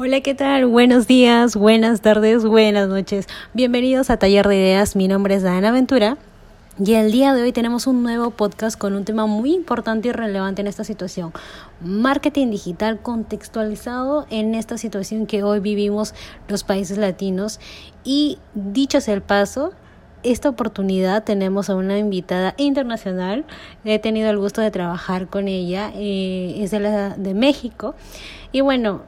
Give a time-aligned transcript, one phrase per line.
[0.00, 0.64] Hola, ¿qué tal?
[0.66, 3.26] Buenos días, buenas tardes, buenas noches.
[3.52, 4.94] Bienvenidos a Taller de Ideas.
[4.94, 6.18] Mi nombre es Dana Ventura.
[6.78, 10.12] Y el día de hoy tenemos un nuevo podcast con un tema muy importante y
[10.12, 11.32] relevante en esta situación.
[11.80, 16.14] Marketing digital contextualizado en esta situación que hoy vivimos
[16.46, 17.58] los países latinos.
[18.04, 19.72] Y dicho sea el paso,
[20.22, 23.44] esta oportunidad tenemos a una invitada internacional.
[23.84, 25.90] He tenido el gusto de trabajar con ella.
[25.96, 27.96] Eh, es de, la, de México.
[28.52, 29.02] Y bueno,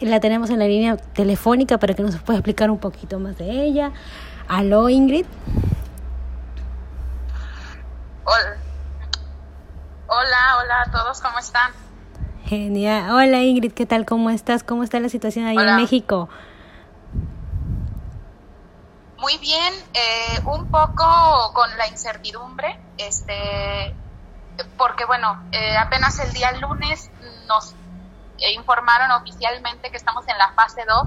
[0.00, 3.50] la tenemos en la línea telefónica para que nos pueda explicar un poquito más de
[3.64, 3.92] ella.
[4.48, 5.26] Aló, Ingrid.
[8.24, 8.56] Hola.
[10.06, 11.72] Hola, hola a todos, ¿cómo están?
[12.46, 13.10] Genial.
[13.10, 14.04] Hola Ingrid, ¿qué tal?
[14.04, 14.64] ¿Cómo estás?
[14.64, 16.28] ¿Cómo está la situación ahí en México?
[19.18, 23.94] Muy bien, eh, un poco con la incertidumbre, este,
[24.76, 27.10] porque bueno, eh, apenas el día lunes
[27.46, 27.74] nos
[28.48, 31.06] informaron oficialmente que estamos en la fase 2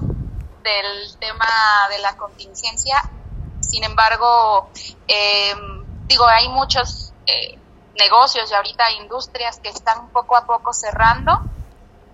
[0.62, 1.46] del tema
[1.90, 3.02] de la contingencia.
[3.60, 4.70] Sin embargo,
[5.06, 7.58] em, digo, hay muchos eh,
[7.98, 11.40] negocios y ahorita industrias que están poco a poco cerrando,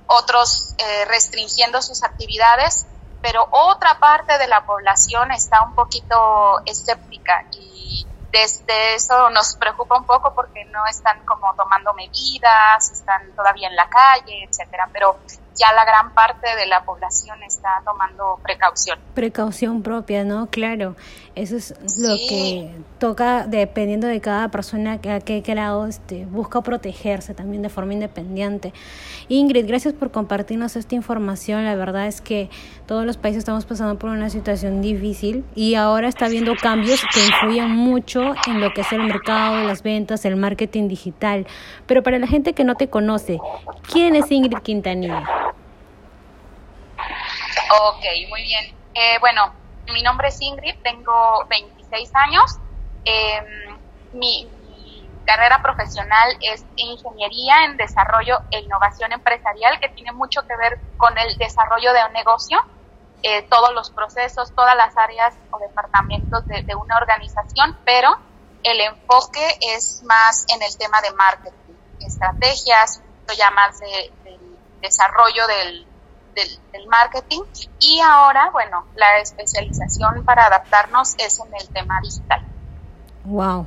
[0.07, 2.87] otros eh, restringiendo sus actividades,
[3.23, 8.00] pero otra parte de la población está un poquito escéptica y
[8.33, 13.77] desde eso nos preocupa un poco porque no están como tomando medidas, están todavía en
[13.77, 15.17] la calle, etcétera, pero
[15.57, 18.99] ya la gran parte de la población está tomando precaución.
[19.15, 20.47] Precaución propia, ¿no?
[20.47, 20.97] Claro,
[21.35, 27.35] eso es lo que toca dependiendo de cada persona a qué grado este, busca protegerse
[27.35, 28.73] también de forma independiente.
[29.29, 31.65] Ingrid, gracias por compartirnos esta información.
[31.65, 32.51] La verdad es que
[32.87, 37.25] todos los países estamos pasando por una situación difícil y ahora está habiendo cambios que
[37.25, 41.47] influyen mucho en lo que es el mercado, las ventas, el marketing digital.
[41.87, 43.39] Pero para la gente que no te conoce,
[43.93, 45.50] ¿quién es Ingrid Quintanilla?
[47.71, 48.77] Ok, muy bien.
[48.95, 49.55] Eh, bueno,
[49.93, 52.59] mi nombre es Ingrid, tengo 26 años.
[53.05, 53.79] Em,
[54.13, 54.51] mi,
[55.25, 61.17] carrera profesional es ingeniería en desarrollo e innovación empresarial, que tiene mucho que ver con
[61.17, 62.59] el desarrollo de un negocio,
[63.23, 68.19] eh, todos los procesos, todas las áreas o departamentos de, una organización, pero
[68.65, 73.01] el enfoque es más en el tema de marketing, estrategias,
[73.39, 75.87] ya más de, del desarrollo del,
[76.35, 77.41] del, marketing
[77.79, 82.41] y ahora, bueno, la especialización para adaptarnos es en el tema digital.
[83.25, 83.67] Wow.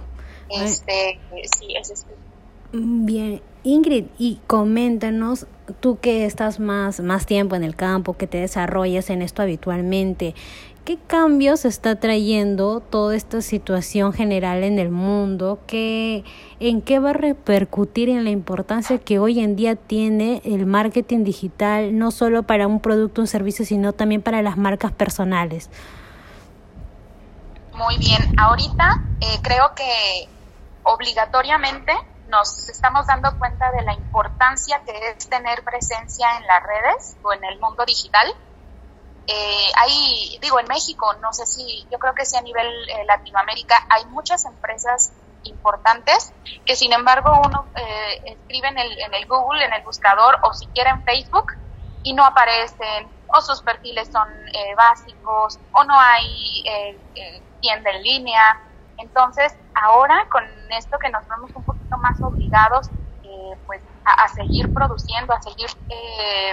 [0.50, 1.22] Este,
[1.58, 2.06] sí, es
[2.74, 5.46] Bien, Ingrid, y coméntanos,
[5.80, 10.34] tú que estás más, más tiempo en el campo, que te desarrollas en esto habitualmente,
[10.86, 15.60] ¿Qué cambios está trayendo toda esta situación general en el mundo?
[15.66, 16.26] ¿Qué,
[16.60, 21.24] ¿En qué va a repercutir en la importancia que hoy en día tiene el marketing
[21.24, 25.70] digital, no solo para un producto o un servicio, sino también para las marcas personales?
[27.76, 30.28] Muy bien, ahorita eh, creo que
[30.84, 31.94] obligatoriamente
[32.34, 37.32] nos estamos dando cuenta de la importancia que es tener presencia en las redes o
[37.32, 38.28] en el mundo digital
[39.28, 43.06] eh, hay, digo, en México, no sé si, yo creo que sí a nivel eh,
[43.06, 46.34] Latinoamérica, hay muchas empresas importantes
[46.66, 50.54] que sin embargo uno eh, escribe en el, en el Google, en el buscador o
[50.54, 51.54] siquiera en Facebook
[52.02, 56.64] y no aparecen o sus perfiles son eh, básicos o no hay
[57.62, 58.60] tienda en línea.
[58.98, 62.90] Entonces, ahora con esto que nos vemos un poquito más obligados
[63.66, 65.68] pues a, seguir produciendo, a seguir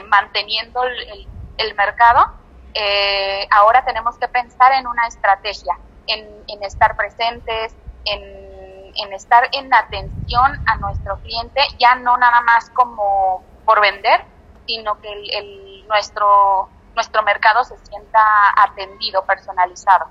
[0.08, 1.28] manteniendo el,
[1.58, 2.32] el mercado,
[2.74, 7.74] eh, ahora tenemos que pensar en una estrategia, en, estar presentes,
[8.04, 14.24] en, estar en atención a nuestro cliente, ya no nada más como por vender,
[14.66, 18.20] sino que el, nuestro, nuestro mercado se sienta
[18.56, 20.06] atendido, personalizado.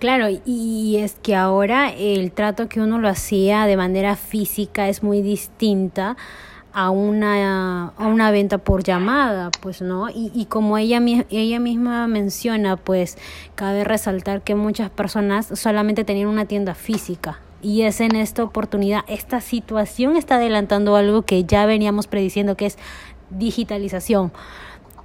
[0.00, 5.02] Claro, y es que ahora el trato que uno lo hacía de manera física es
[5.02, 6.16] muy distinta
[6.72, 10.08] a una, a una venta por llamada, pues, ¿no?
[10.08, 13.18] Y, y como ella, ella misma menciona, pues,
[13.54, 17.38] cabe resaltar que muchas personas solamente tenían una tienda física.
[17.60, 22.64] Y es en esta oportunidad, esta situación está adelantando algo que ya veníamos prediciendo, que
[22.64, 22.78] es
[23.28, 24.32] digitalización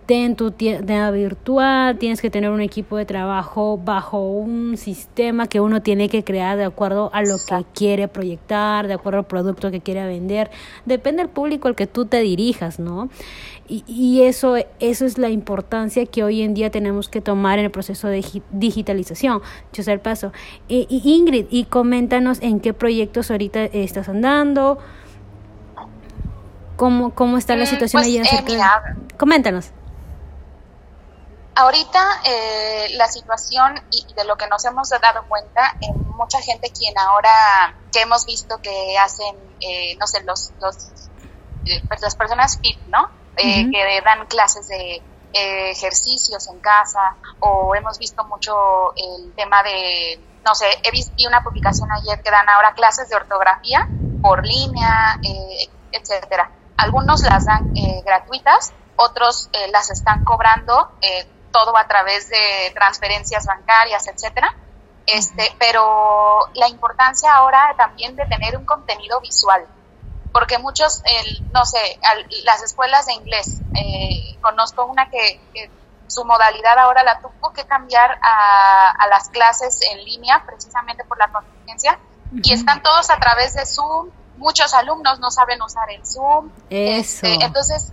[0.05, 5.59] ten tu tienda virtual, tienes que tener un equipo de trabajo bajo un sistema que
[5.59, 9.71] uno tiene que crear de acuerdo a lo que quiere proyectar, de acuerdo al producto
[9.71, 10.51] que quiere vender.
[10.85, 13.09] Depende del público al que tú te dirijas, ¿no?
[13.67, 17.65] Y, y eso, eso es la importancia que hoy en día tenemos que tomar en
[17.65, 19.41] el proceso de digitalización.
[19.73, 20.31] Yo sé el paso.
[20.67, 24.77] y Ingrid, y coméntanos en qué proyectos ahorita estás andando.
[26.75, 28.17] ¿Cómo, cómo está la mm, situación pues, allí?
[28.17, 28.59] Eh,
[29.17, 29.71] coméntanos.
[31.57, 36.69] Ahorita eh, la situación y de lo que nos hemos dado cuenta, en mucha gente
[36.77, 40.75] quien ahora que hemos visto que hacen, eh, no sé, los, los
[41.65, 43.09] eh, pues las personas fit, ¿no?
[43.37, 50.55] Que dan clases de ejercicios en casa o hemos visto mucho el tema de, no
[50.55, 53.87] sé, he visto una publicación ayer que dan ahora clases de ortografía
[54.21, 55.19] por línea,
[55.91, 56.51] etcétera.
[56.77, 57.73] Algunos las dan
[58.05, 60.91] gratuitas, otros las están cobrando
[61.55, 64.53] todo a través de transferencias bancarias, etcétera.
[65.05, 69.65] Este, pero la importancia ahora también de tener un contenido visual,
[70.33, 71.01] porque muchos,
[71.53, 71.97] no sé,
[72.43, 75.39] las escuelas de inglés, eh, conozco una que,
[76.07, 81.31] su modalidad ahora la tuvo que cambiar a, las clases en línea precisamente por la
[81.31, 81.97] contingencia
[82.43, 84.09] y están todos a través de Zoom.
[84.37, 86.51] Muchos alumnos no saben usar el Zoom.
[86.69, 87.25] Eso.
[87.25, 87.91] Este, entonces,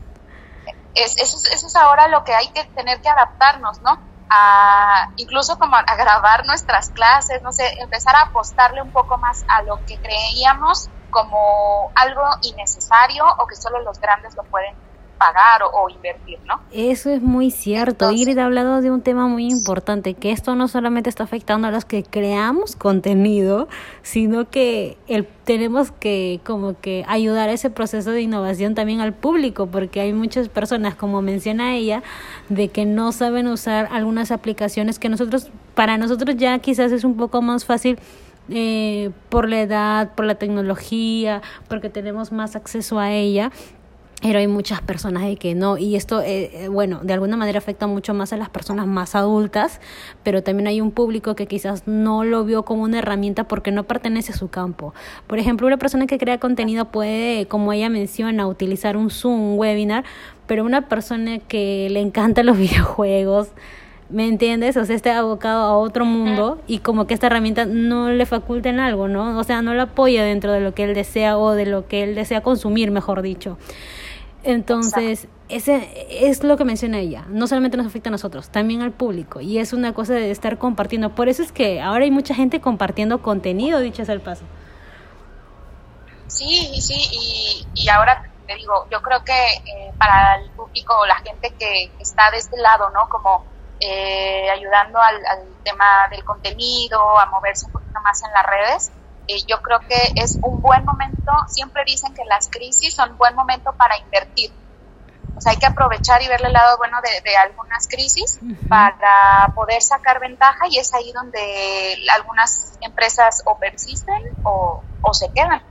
[0.94, 3.98] es, eso, eso, es ahora lo que hay que tener que adaptarnos, ¿no?
[4.28, 9.44] A, incluso como a, grabar nuestras clases, no sé, empezar a apostarle un poco más
[9.48, 14.74] a lo que creíamos como algo innecesario o que solo los grandes lo pueden
[15.22, 16.60] pagar o, invertir, ¿no?
[16.72, 18.10] Eso es muy cierto.
[18.10, 21.70] Ingrid ha hablado de un tema muy importante, que esto no solamente está afectando a
[21.70, 23.68] los que creamos contenido,
[24.02, 29.12] sino que el, tenemos que como que ayudar a ese proceso de innovación también al
[29.12, 32.02] público, porque hay muchas personas, como menciona ella,
[32.48, 37.16] de que no saben usar algunas aplicaciones que nosotros, para nosotros ya quizás es un
[37.16, 37.96] poco más fácil
[38.48, 43.52] eh, por la edad, por la tecnología, porque tenemos más acceso a ella
[44.22, 47.58] pero hay muchas personas de que no, y esto, eh, eh, bueno, de alguna manera
[47.58, 49.80] afecta mucho más a las personas más adultas,
[50.22, 53.82] pero también hay un público que quizás no lo vio como una herramienta porque no
[53.82, 54.94] pertenece a su campo.
[55.26, 59.58] Por ejemplo, una persona que crea contenido puede, como ella menciona, utilizar un Zoom, un
[59.58, 60.04] webinar,
[60.46, 63.48] pero una persona que le encanta los videojuegos,
[64.08, 64.76] ¿me entiendes?
[64.76, 68.68] O sea, está abocado a otro mundo y como que esta herramienta no le faculta
[68.68, 69.36] en algo, ¿no?
[69.36, 72.04] O sea, no lo apoya dentro de lo que él desea o de lo que
[72.04, 73.58] él desea consumir, mejor dicho.
[74.44, 77.24] Entonces, ese es lo que menciona ella.
[77.28, 79.40] No solamente nos afecta a nosotros, también al público.
[79.40, 81.14] Y es una cosa de estar compartiendo.
[81.14, 84.44] Por eso es que ahora hay mucha gente compartiendo contenido, dicho sea el paso.
[86.26, 91.52] Sí, sí, y, ahora te digo, yo creo que eh, para el público, la gente
[91.58, 93.08] que está de este lado, ¿no?
[93.10, 93.44] Como
[93.78, 98.92] eh, ayudando al, al tema del contenido, a moverse un poquito más en las redes,
[99.28, 103.34] eh, yo creo que es un buen momento, siempre dicen que las crisis son buen
[103.34, 104.52] momento para invertir.
[105.34, 108.38] O sea, hay que aprovechar y verle el lado bueno de, algunas crisis
[108.68, 114.82] para poder sacar ventaja y es ahí donde algunas empresas o persisten o,
[115.12, 115.62] se quedan.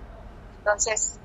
[0.57, 1.19] Entonces,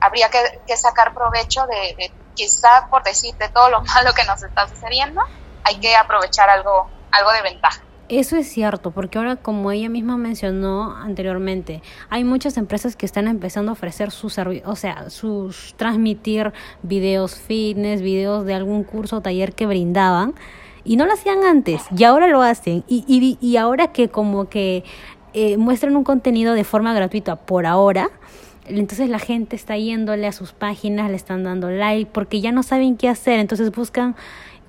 [0.00, 4.42] habría que, sacar provecho de, de, quizá por decir de todo lo malo que nos
[4.42, 5.20] está sucediendo,
[5.64, 7.82] hay que aprovechar algo, algo de ventaja.
[8.10, 13.28] Eso es cierto, porque ahora como ella misma mencionó anteriormente, hay muchas empresas que están
[13.28, 16.52] empezando a ofrecer sus o sea, sus transmitir
[16.82, 20.34] videos fitness, videos de algún curso o taller que brindaban
[20.82, 24.48] y no lo hacían antes y ahora lo hacen y, y, y ahora que como
[24.48, 24.82] que
[25.32, 28.10] eh, muestran un contenido de forma gratuita por ahora,
[28.66, 32.64] entonces la gente está yéndole a sus páginas, le están dando like porque ya no
[32.64, 34.16] saben qué hacer, entonces buscan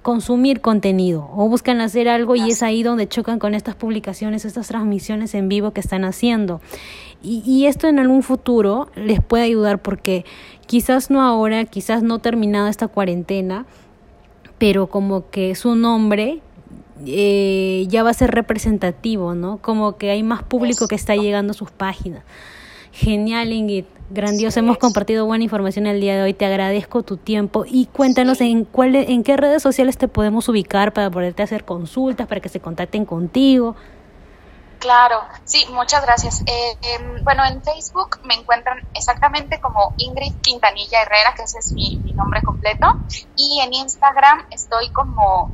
[0.01, 4.67] consumir contenido o buscan hacer algo y es ahí donde chocan con estas publicaciones, estas
[4.67, 6.61] transmisiones en vivo que están haciendo.
[7.23, 10.25] Y, y, esto en algún futuro les puede ayudar porque
[10.65, 13.67] quizás no ahora, quizás no terminada esta cuarentena,
[14.57, 16.41] pero como que su nombre
[17.05, 19.57] eh, ya va a ser representativo, ¿no?
[19.57, 22.23] Como que hay más público que está llegando a sus páginas.
[22.91, 23.85] Genial, Ingrid.
[24.13, 24.59] Grandioso.
[24.59, 26.33] Hemos compartido buena información el día de hoy.
[26.33, 30.91] Te agradezco tu tiempo y cuéntanos en cuál, en qué redes sociales te podemos ubicar
[30.91, 33.77] para poderte hacer consultas, para que se contacten contigo.
[34.79, 36.41] Claro, sí, muchas gracias.
[36.45, 41.71] Eh, em, bueno, en Facebook me encuentran exactamente como Ingrid Quintanilla Herrera, que ese es
[41.71, 42.87] mi, nombre completo,
[43.37, 45.51] y en Instagram estoy como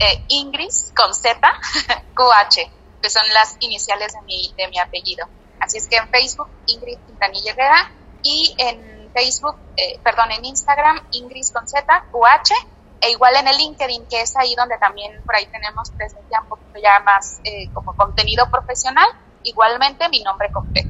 [0.00, 1.38] eh, Ingrid con Z,
[2.14, 5.28] QH, que son las iniciales de mi, de mi apellido.
[5.60, 11.00] Así es que en Facebook, Ingrid Quintanilla Herrera, y en Facebook, eh, perdón, en Instagram,
[11.12, 12.54] Ingrid con Z, UH,
[13.00, 16.48] e igual en el LinkedIn, que es ahí donde también por ahí tenemos presencia un
[16.48, 19.08] poquito ya más eh, como contenido profesional,
[19.42, 20.88] igualmente mi nombre completo.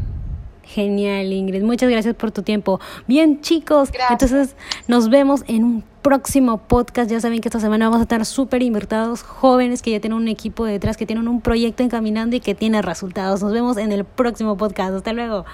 [0.63, 1.63] Genial, Ingrid.
[1.65, 2.79] Muchas gracias por tu tiempo.
[3.09, 4.55] Bien, chicos, entonces
[4.87, 7.11] nos vemos en un próximo podcast.
[7.11, 10.29] Ya saben que esta semana vamos a estar súper invertidos, jóvenes que ya tienen un
[10.29, 13.43] equipo detrás, que tienen un proyecto encaminando y que tiene resultados.
[13.43, 14.95] Nos vemos en el próximo podcast.
[14.95, 15.45] Hasta luego.